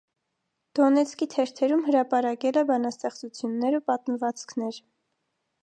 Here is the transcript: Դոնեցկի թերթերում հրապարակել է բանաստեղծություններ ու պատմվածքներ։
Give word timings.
Դոնեցկի 0.77 1.27
թերթերում 1.33 1.83
հրապարակել 1.89 2.57
է 2.63 2.65
բանաստեղծություններ 2.71 3.79
ու 3.81 3.85
պատմվածքներ։ 3.93 4.81